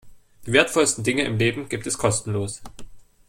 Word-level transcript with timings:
Die 0.47 0.51
wertvollsten 0.53 1.03
Dinge 1.03 1.21
im 1.25 1.37
Leben 1.37 1.69
gibt 1.69 1.85
es 1.85 1.99
kostenlos. 1.99 2.63